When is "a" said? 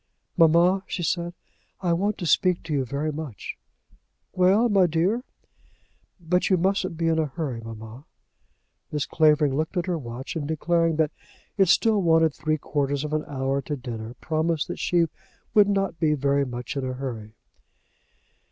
7.19-7.27, 16.83-16.93